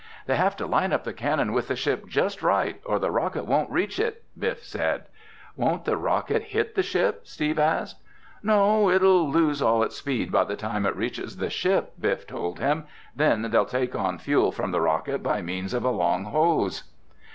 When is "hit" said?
6.41-6.73